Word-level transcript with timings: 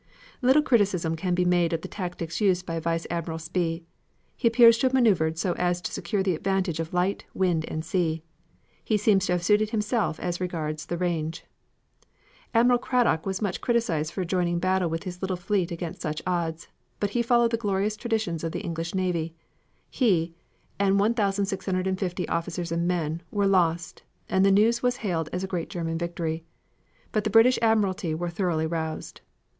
Little 0.41 0.63
criticism 0.63 1.15
can 1.15 1.35
be 1.35 1.45
made 1.45 1.73
of 1.73 1.81
the 1.81 1.87
tactics 1.87 2.41
used 2.41 2.65
by 2.65 2.79
Vice 2.79 3.05
Admiral 3.11 3.37
Spee. 3.37 3.83
He 4.35 4.47
appears 4.47 4.79
to 4.79 4.87
have 4.87 4.95
maneuvered 4.95 5.37
so 5.37 5.53
as 5.59 5.79
to 5.83 5.91
secure 5.91 6.23
the 6.23 6.33
advantage 6.33 6.79
of 6.79 6.91
light, 6.91 7.25
wind 7.35 7.65
and 7.67 7.85
sea. 7.85 8.23
He 8.83 8.95
also 8.95 9.03
seems 9.03 9.25
to 9.27 9.33
have 9.33 9.43
suited 9.43 9.69
himself 9.69 10.19
as 10.19 10.41
regards 10.41 10.87
the 10.87 10.97
range. 10.97 11.45
Admiral 12.51 12.79
Cradock 12.79 13.27
was 13.27 13.43
much 13.43 13.61
criticised 13.61 14.11
for 14.13 14.25
joining 14.25 14.57
battle 14.57 14.89
with 14.89 15.03
his 15.03 15.21
little 15.21 15.37
fleet 15.37 15.69
against 15.69 16.01
such 16.01 16.23
odds, 16.25 16.67
but 16.99 17.11
he 17.11 17.21
followed 17.21 17.51
the 17.51 17.57
glorious 17.57 17.95
traditions 17.95 18.43
of 18.43 18.53
the 18.53 18.61
English 18.61 18.95
navy. 18.95 19.35
He, 19.87 20.33
and 20.79 20.99
1,650 20.99 22.27
officers 22.27 22.71
and 22.71 22.87
men, 22.87 23.21
were 23.29 23.45
lost, 23.45 24.01
and 24.27 24.43
the 24.43 24.49
news 24.49 24.81
was 24.81 24.95
hailed 25.05 25.29
as 25.31 25.43
a 25.43 25.47
great 25.47 25.69
German 25.69 25.99
victory. 25.99 26.43
But 27.11 27.23
the 27.23 27.29
British 27.29 27.59
admiralty 27.61 28.15
were 28.15 28.29
thoroughly 28.31 28.65
roused. 28.65 29.21